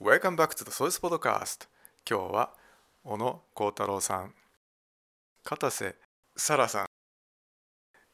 [0.00, 1.66] Welcome back to the Source Podcast.
[2.08, 2.50] 今日は
[3.02, 4.32] 小野幸太郎さん
[5.42, 5.96] 片瀬
[6.36, 6.86] 沙羅さん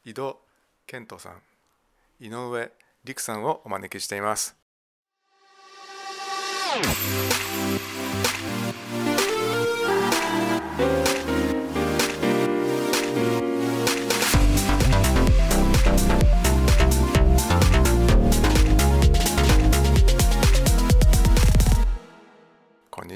[0.03, 0.41] 井戸
[0.87, 1.43] 健人さん
[2.19, 2.71] 井上
[3.03, 4.55] 陸さんをお招きしています。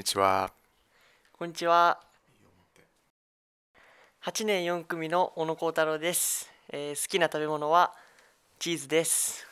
[0.00, 0.50] にちは。
[1.30, 2.00] こんにちは。
[4.24, 7.92] 8年4組の小野幸太郎です、えー好きな食べ物は
[8.58, 9.46] チーズです。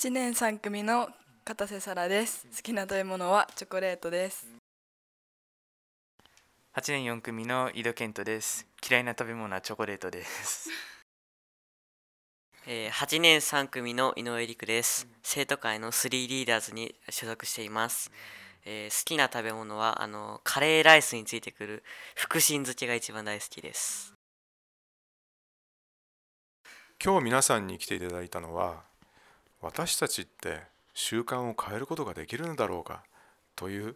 [0.00, 1.08] 8年3組の
[1.44, 2.48] 片瀬沙羅です。
[2.56, 4.48] 好きな食べ物はチョコレートです。
[6.74, 8.66] 8年4組の井戸健人です。
[8.84, 10.95] 嫌いな食べ物はチョコレートです
[12.68, 15.06] えー8年3組の井上陸です。
[15.22, 18.10] 生徒会の3リーダーズに所属しています。
[18.64, 21.84] えー好きな食べ物はあのカレーライスについてくる
[22.16, 24.14] 福神漬けが一番大好きです。
[27.00, 28.82] 今日皆さんに来ていただいたのは
[29.60, 33.04] 私たちって習慣を変えることができるのだろうか
[33.54, 33.94] という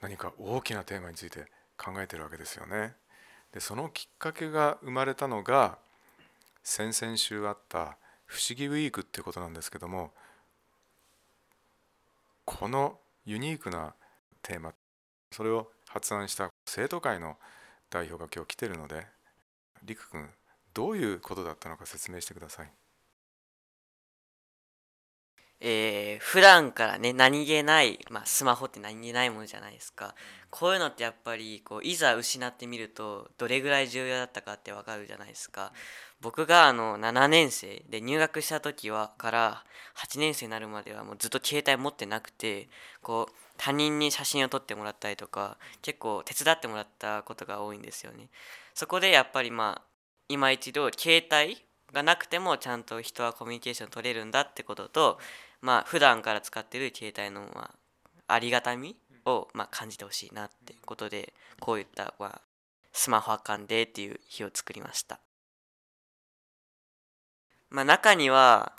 [0.00, 1.46] 何か大きなテーマについて
[1.76, 2.94] 考えているわけですよね。
[3.52, 5.78] でそのきっかけが生まれたのが
[6.62, 10.12] 先々週あった不思議ウィークっていうことなんですけども
[12.44, 13.94] このユニークな
[14.42, 14.74] テーマ
[15.32, 17.36] それを発案した生徒会の
[17.90, 19.06] 代表が今日来てるので
[19.84, 20.28] りくくん
[20.72, 22.83] どういうことだったのか説明してください。
[25.66, 30.14] えー普段からね何気ない、まあ、スマホって何気ないものじゃないですか。
[30.50, 35.72] こういうのってやっぱりこういざ失ってみるとどれぐらい重要だったかってわかるじゃないですか。
[36.20, 39.64] 僕があの7年生で入学した時はから
[39.96, 42.68] 8年生になるまではもうずっと携帯持ってなくて
[43.02, 48.28] こう他人に写真を撮ってもらったりとか結構手伝ってもらったことが多いんですよね。
[48.74, 49.82] そこでやっぱりまあ
[50.28, 51.64] 今一度携帯
[51.94, 55.18] がなくてもちゃんと人はコミュニケーション取れるんだってことと
[55.64, 57.70] まあ普段から使ってる携帯のま
[58.28, 62.40] あありがたみをまあ感じてほしいなってことでこういったまあ
[62.92, 65.20] スマホあかんでっていう日を作りました。
[67.70, 68.72] まあ中には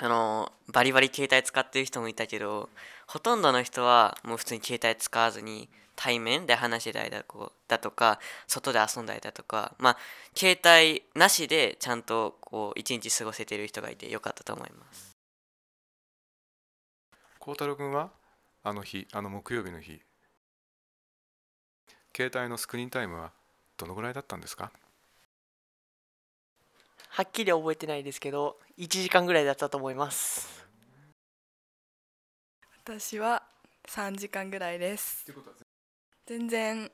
[0.00, 2.70] あのバリバリ携帯使ってる人もいたけど
[3.06, 9.96] ほとんどの人はもう普通に携帯使わずに対面で話してたりだこうだとか外で遊んだりだとかまあ
[10.34, 15.05] 携帯なしでちゃんとこう一日過ごせてる人がいてよかったと思います。
[17.46, 18.10] 孝太郎君は
[18.64, 20.00] あの日あの木曜日の日
[22.12, 23.30] 携帯のスクリーンタイムは
[23.76, 24.72] どのぐらいだったんですか？
[27.08, 30.66] はっきり覚えてないですけど、1時間ぐらいだったと思います。
[32.84, 33.44] 私は
[33.88, 35.32] 3時間ぐらいです。
[36.26, 36.90] 全然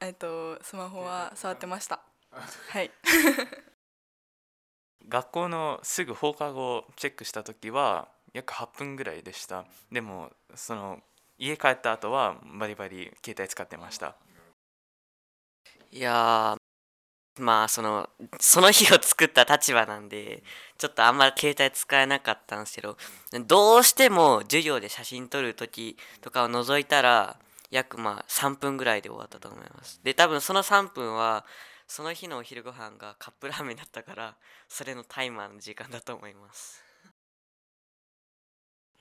[0.00, 2.00] えっとスマホは触ってました。
[2.70, 2.90] はい。
[5.08, 9.64] 学校のすぐ放課後チェックした時は約8分ぐらいでした。
[9.90, 11.00] でもその
[11.38, 14.14] 家帰った後はバリバリ携帯使ってました。
[15.92, 16.56] いや
[17.38, 18.08] まあその
[18.38, 20.42] その日を作った立場なんで
[20.78, 22.96] ちょっとあんまり携帯使えなかったんですけど
[23.46, 27.38] どうしても授業で写真撮る時とかを除いたら
[27.70, 30.00] 約まあ3分ぐらいで終わったと思います。
[30.04, 31.44] で多分その3分は
[31.86, 34.36] その日のお昼ご飯がカップラーメンだったから
[34.68, 36.89] それのタイマーの時間だと思います。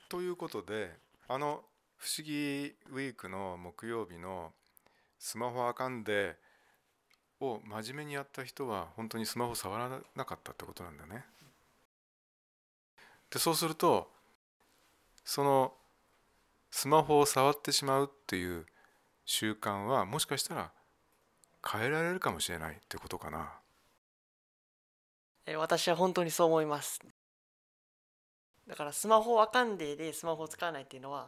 [0.10, 0.92] ということで
[1.28, 1.62] あの
[1.98, 4.52] 不思議ウィークの木曜日の
[5.20, 6.36] スマホあかんで
[7.40, 11.24] を真面目にやった人は本当にスマホ触らなかったってことなんだね。
[13.30, 14.10] でそうすると
[15.24, 15.74] その
[16.72, 18.66] スマホを触ってしまうっていう
[19.26, 20.72] 習慣はもしかしたら
[21.64, 23.52] 変えられるかもしれないってことかな。
[25.58, 27.00] 私は本当にそう思います。
[28.70, 31.28] だからスマホわかんででスマホを使わないっていうのは、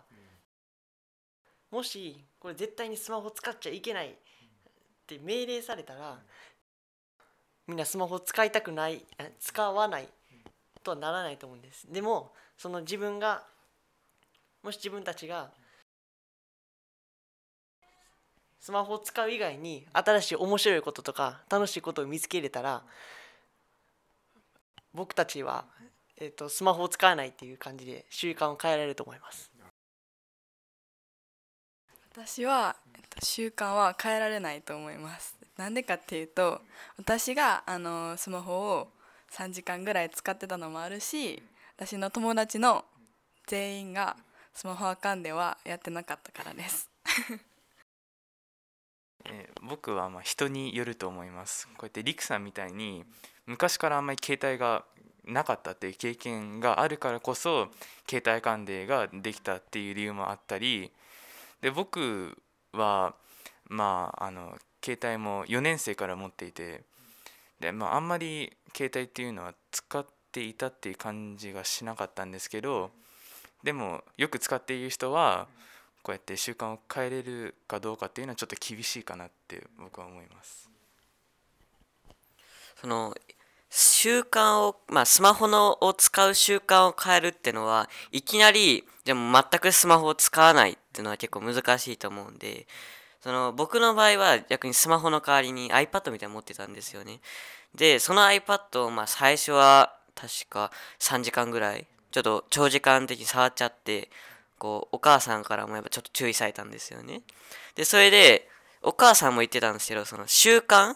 [1.71, 4.13] もしこれ絶対にスマホ使っちゃいけないっ
[5.07, 6.19] て命令されたら、
[7.67, 9.03] みんなスマホ使いたくない
[9.39, 10.07] 使わない
[10.83, 11.91] とはならないと思うんです。
[11.91, 13.43] でもその自分が
[14.61, 15.49] もし自分たちが
[18.59, 22.83] スマホを使う以外に新しい面白いこととか楽しいことを見つけれたら
[24.93, 25.65] 僕たちは、
[26.23, 29.49] えー、とスマホを使わないっていう感じで習慣を変えられると思います。
[32.13, 35.35] 私は、えっと、習慣は変えられないと思います。
[35.57, 36.61] なんでかっていうと
[36.97, 38.89] 私があのスマホを
[39.31, 41.41] 3時間ぐらい使ってたのもあるし
[41.75, 42.85] 私の友達の
[43.47, 44.15] 全員が
[44.53, 46.87] スマホあかんではやってなかったからです。
[49.25, 51.67] えー僕はまあ人によると思います。
[51.69, 53.05] こうやってリクさんみたいに
[53.45, 54.85] 昔からあんまり携帯が
[55.31, 57.69] なかったっていう経験があるからこそ
[58.09, 60.91] 携帯関連ができたっていう理由もあったり
[61.61, 62.37] で僕
[62.73, 63.13] は
[63.67, 66.81] まああの携帯も4年生から持っていて
[67.59, 72.91] で、まあ、あんまり携帯っていうのは使っていたっていう感じがしなかったんですけど
[73.63, 75.47] でもよく使っている人は
[76.01, 80.69] こうやって習慣を変えれるかどうかっていうのはちょっと厳しいかなって僕は思います。
[82.81, 83.15] その
[83.73, 92.67] 習慣を、まあ、スマホのを使う習慣を変えるってのはいきなりでも全くスマホを使わないっていうのは結構難しいと思うんで
[93.21, 97.21] その僕の場合は逆にスマホの代わりに iPad みたいなの持ってたんですよね。
[97.73, 104.09] でその iPad をまあ最初は確か3時間ぐらいちょっと長時間的に触っちゃって
[104.57, 107.21] こうお母さんからもやっぱちょっと注意されたんですよね。
[107.75, 108.49] でそれで
[108.81, 110.95] お母さんも言ってたんですけどその習慣？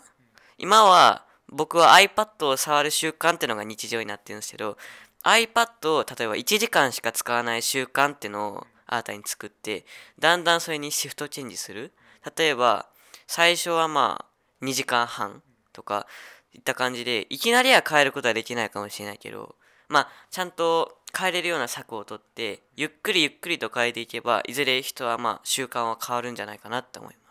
[0.57, 4.77] 今は僕は iPad を触る習慣っていうのが日常になってるんですけど
[5.23, 9.85] iPad を例えば1時間しか使わない習慣っていうのを新たに作って
[10.19, 11.91] だんだんそれにシフトチェンジする。
[12.37, 12.87] 例えば
[13.27, 14.25] 最初はま
[14.61, 15.41] あ2時間半
[15.73, 16.07] とか
[16.53, 19.55] いった感じでいきなりは変えることはできないかもしれないけど
[19.89, 27.24] まあちゃんと変えれるような策をとってゆっくりゆっくりと変えていけばいずれ人はまあ習慣は変わるんじゃないかなって思います。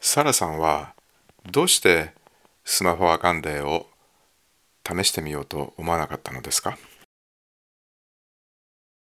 [0.00, 0.94] サラさんは
[1.50, 2.12] どうして
[2.64, 3.88] スマホアカンデーを
[4.86, 6.78] 試してみようと思わなかったのですか？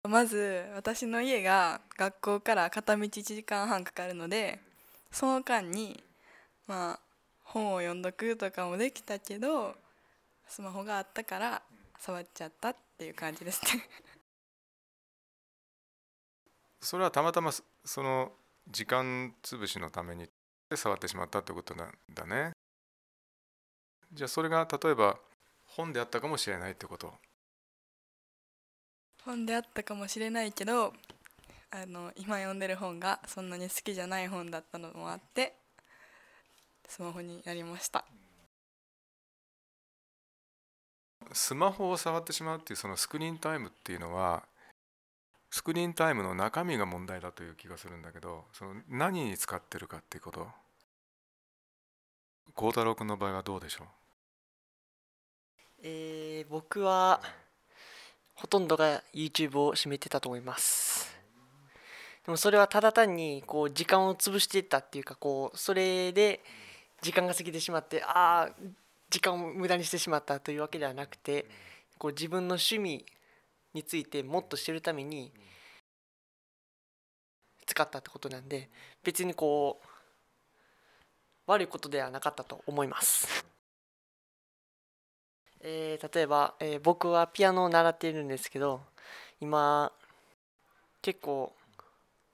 [0.08, 4.58] まず私の家が学校から片道1時間半かかるので
[5.12, 6.02] その間に
[6.66, 7.00] まあ
[7.44, 9.74] 本を読んどくとかもできたけど
[10.48, 11.62] スマホがあったから
[11.98, 13.86] 触っちゃったっていう感じですね。
[16.80, 18.32] それはたまたまそその
[18.70, 20.29] 時間潰しのために
[20.76, 22.52] 触ってしまったってことなんだね。
[24.12, 25.18] じゃあそれが例えば
[25.64, 27.12] 本であったかもしれないってこと。
[29.24, 30.94] 本であったかもしれないけど
[31.70, 35.54] あの今読んでる本がそんなに好きじゃない本だったのもあって
[36.88, 38.04] スマホになりました。
[41.32, 44.42] スマホを触ってしまうっていうそのスクリーンタイムっていうのは
[45.50, 50.48] スクリーンタイムの中身が問題だという気がするんだけどその何に使ってるかっていうこと
[52.60, 53.86] 孝太郎君の場合はどうでしょう？
[55.82, 57.22] えー僕は
[58.34, 61.10] ほとんどが YouTube を占めてたと思います。
[62.26, 66.40] でもそれはただ単にこう時間を潰していったっていうかこうそれで
[67.00, 68.50] 時間が過ぎてしまってああ
[69.08, 71.46] 時間を無駄にしてしまったというわけではなくて
[71.96, 73.06] こう自分の趣味
[73.72, 75.32] についてもっと知るために
[77.64, 78.68] 使ったってことなんで
[79.02, 79.86] 別にこう
[81.50, 83.44] 悪いことではなかったと思います。
[85.60, 88.80] えー例えば、えー僕はピアノを習っているんですけど
[89.40, 89.92] 今
[91.02, 91.52] 結構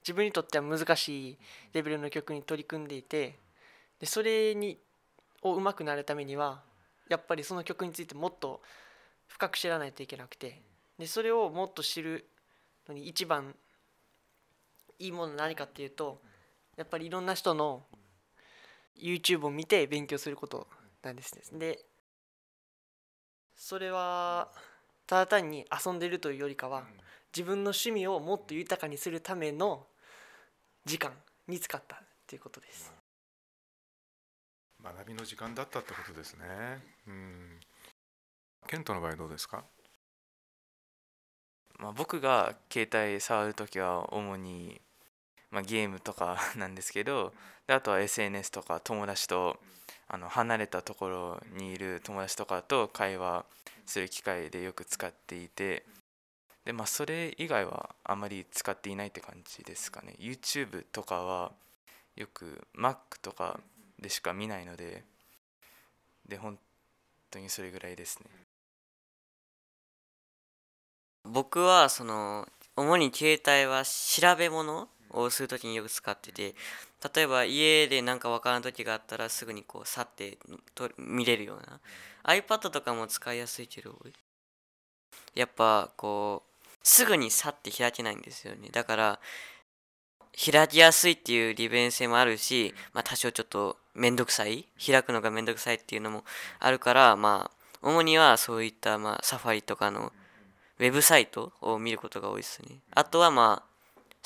[0.03, 1.39] 自分にとっては難しい
[1.73, 3.39] レベルの曲に取り組んでいて
[4.01, 4.79] でそれに
[5.43, 6.61] を上手くなるためには
[7.09, 8.61] やっぱりその曲についてもっと
[9.29, 10.61] 深く知らないといけなくて
[10.99, 12.27] でそれをもっと知る
[12.89, 13.55] のに一番
[14.99, 16.21] いいものは何かっていうと
[16.77, 17.83] やっぱりいろんな人の
[18.99, 20.67] YouTube を見て勉強すること
[21.03, 21.59] なんですね。
[21.59, 21.85] で
[23.55, 24.51] それは
[25.07, 26.85] ただ単に遊んでるというよりかは
[27.35, 29.87] 自分の趣味をもっと豊かにするための
[30.85, 31.13] 時間
[31.49, 32.93] に使ったっていうことです。
[34.83, 36.47] 学びの時間だったってことですね。
[37.07, 37.61] うん。
[38.67, 39.65] ケントの場合どうですか？
[41.79, 44.81] まあ、僕が携帯触るときは主に、
[45.51, 47.33] まあ、ゲームとか なんですけど
[47.67, 49.59] であとは SNS とか友達と
[50.09, 53.45] あの離れたところにいる友達とかと会話
[53.87, 55.85] する機会でよく使っていて
[56.65, 60.17] で、まあ、それ以外はあまり使っていないって感じですかね。
[60.19, 61.53] YouTube とかは
[62.17, 63.61] よく Mac とか
[64.01, 65.05] でしか見ないので
[66.29, 66.59] で本
[67.31, 68.27] 当にそれぐらいですね。
[71.25, 74.89] 僕はその主に携帯は調べ物
[75.23, 76.55] をするときによく使ってて
[77.15, 80.39] 例えば家で何か分からん時があったらすぐにこう去って
[80.75, 81.81] と見れるような
[82.25, 83.95] iPad とかも使いやすいけど
[85.35, 89.21] やっぱこうすぐに去って開けないんですよねだから
[90.37, 96.25] 開きやすいっていう利便性もあるし、まあ、多少ちょっとめんどくさい開くのがめんどくさいっていうのも
[96.59, 100.13] あるからまあ主にはそういったまあサファリとかの
[100.79, 102.81] ウェブサイトを見ることが多いですね。
[102.95, 103.66] あとはまあ、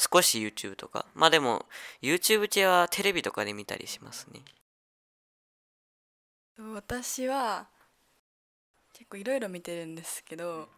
[0.01, 1.05] 少し YouTube とか。
[1.15, 1.67] まあでも、
[2.01, 4.41] YouTube 系はテレビとかで見たりしますね。
[6.75, 7.67] 私は
[8.93, 10.69] 結構いろいろ見てるんですけど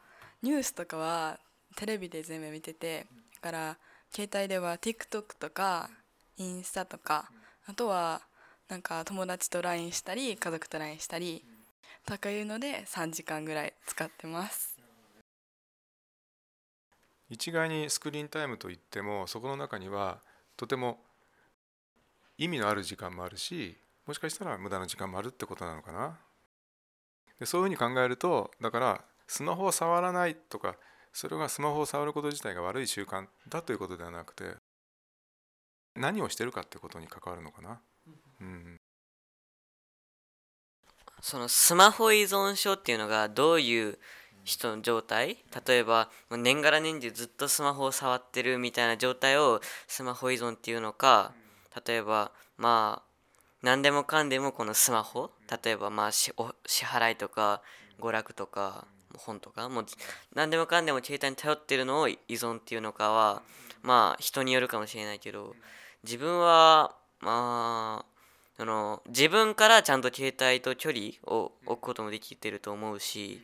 [0.43, 1.41] ニュースとかは
[1.75, 3.07] テレビで全部見てて
[3.41, 3.77] だから
[4.15, 5.91] 携帯では TikTok とか
[6.37, 7.31] インスタとか
[7.67, 8.23] あとは
[8.69, 11.45] なんか友達と LINE したり家族と LINE したり
[12.07, 14.79] とかいうので3時間ぐらい使ってます
[17.33, 20.21] 一概にスクリーンタイムといってもそこの中には
[20.55, 20.99] とても
[22.37, 26.19] 意味のある時間もあるしもしかしたら無駄な時間もあるってことなのかな。
[27.41, 30.77] でそういうふうに考えるとだからスマホを触らないとか
[31.15, 34.45] それがスマホを触ること自体が悪い習慣だということではなくて
[35.97, 37.81] 何をしてるかってことに関わるのかな、
[38.41, 38.77] うん、
[41.23, 43.99] そのスマホ依存症っていうのがどういう
[44.45, 45.39] 人の状態？
[45.67, 51.33] 例えば年がら年中ずっとスマホを触ってるみたいな状態をスマホ依存っていうのか
[51.87, 53.13] 例えばまあ
[53.63, 55.31] 何でもかんでもこのスマホ
[55.65, 57.63] 例えばまあ支払いとか
[58.01, 59.87] 娯楽とか本とかもう
[60.35, 63.43] 何でもかんでも携帯に頼ってるのを依存っていうのかは
[63.83, 65.55] まあ人によるかもしれないけど
[66.03, 68.13] 自分はまあ
[68.57, 73.41] その自分からちゃんと携帯と距離を置くこともできてると思うし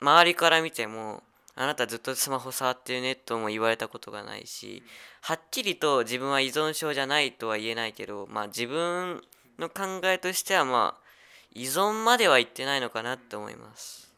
[0.00, 1.22] 周りから見ても
[1.54, 4.82] あなたずっとスマホ触ってるねとも言われたことがないし
[5.22, 9.22] はっきりと自分は依存症じゃないとは言えないけどまあ自分
[9.58, 11.08] の考えとしてはまあ
[11.52, 14.08] 依存までは言ってないのかなって思います。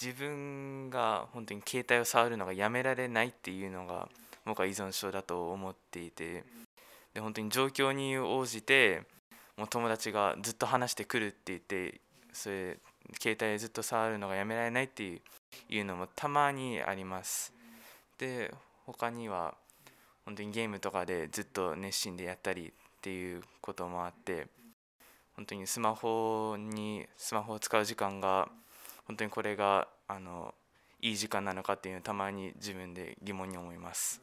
[0.00, 4.08] 自分が本当に携帯を触るのがやめられないっていうのが
[4.46, 6.42] 僕は依存症だと思っていて
[7.12, 9.02] で本当に状況に応じて
[9.58, 12.00] もう友達がずっと話してくるって言って
[12.32, 12.78] それ
[13.18, 15.20] 携帯ずっと触るのがやめられないって
[15.68, 17.52] いうのもたまにあります。
[18.18, 18.52] で
[18.86, 19.54] 他には
[20.24, 24.46] 本当にゲームとかでずっと熱心でやったりっていうこともあって
[25.34, 28.48] 本当にスマホにスマホを使う時間が
[29.06, 30.54] 本当にこれがあの
[31.00, 34.20] いい時間なのかっていうのをたまに自分で疑問に思います。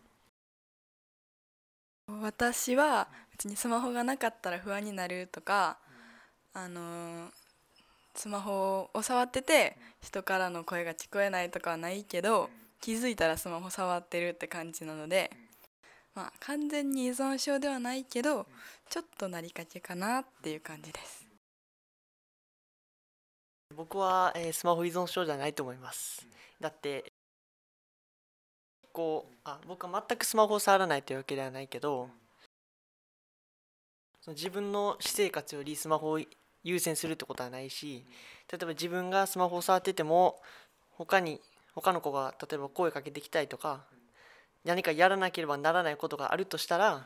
[2.07, 5.77] 私は別にスマホがなかったら不安になるとか
[6.53, 7.46] あのー
[8.17, 12.49] スマホを触ってて人からの声が聞こえないとかはないけど
[12.81, 15.29] 気づいたらスマホ触ってるって感じなので
[16.15, 18.47] まあ完全に依存症ではないけど
[18.89, 21.27] ちょっとなりかけかなっていう感じです。
[23.75, 26.25] 僕は、えースマホ依存症じゃないと思います。
[26.59, 27.11] だって
[28.91, 32.09] こうあ僕は全くスマホを触らないというわけではないけど
[34.21, 36.19] その自分の私生活よりスマホを
[36.63, 38.05] 優先するってことはないし
[38.51, 40.41] 例えば自分がスマホを触ってても
[40.91, 41.39] 他に
[41.75, 43.85] 他の子が例えば声かけてきたりとか
[44.65, 47.05] 何かやらなければならないことがあるとしたら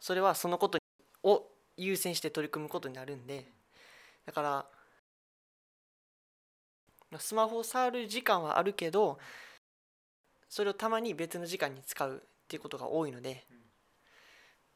[0.00, 0.78] それはそのこと
[1.22, 3.46] を優先して取り組むことになるんで
[4.26, 4.66] だから
[7.18, 9.18] スマホを触る時間はあるけど
[10.48, 13.44] それをたまに別の時間に使うっていうことが多いので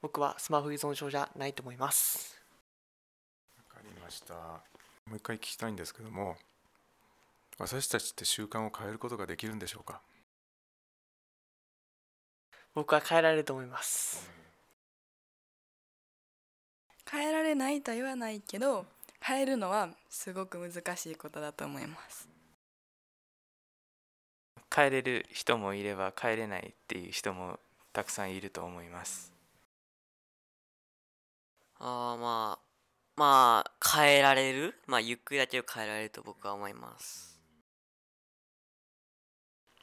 [0.01, 2.42] 僕はスマホ依存症じゃないと思います。
[4.13, 4.35] した。
[4.35, 6.37] もう一回聞きたいんですけども
[7.59, 10.01] 私たちって習慣を変えることができるんでしょうか？
[12.75, 14.31] 僕は変えられると思います。
[17.11, 18.87] 変えられないとは言わないけど
[19.21, 22.29] 変えるのはすごく難しいことだと思います。
[24.71, 27.59] 帰れる人もいれば帰れないっていう人も
[27.93, 29.31] たくさんいると思います。
[31.79, 32.72] ああまあ
[33.17, 34.75] まあ変えられる？
[34.87, 37.39] まあゆっくりだけど変えられると僕は思います。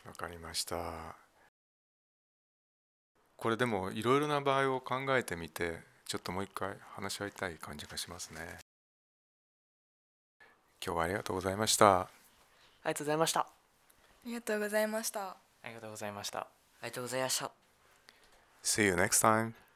[0.05, 1.15] わかりました。
[3.38, 8.57] これでもいろいろな場合を考えてみてちょっともう一回話し合いたい感じがしますね。
[10.83, 12.01] 今日はありがとうございました。
[12.01, 12.09] あ
[12.86, 13.41] りがとうございました。
[13.41, 13.48] あ
[14.25, 15.21] りがとうございました。
[15.29, 16.39] ありがとうございました。
[16.39, 16.48] あ
[16.83, 17.51] りがとうございました。
[18.63, 19.68] See you next time